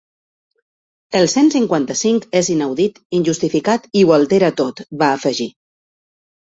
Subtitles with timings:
[1.19, 5.53] El cent cinquanta-cinc és inaudit, injustificat i ho altera tot, va afegir.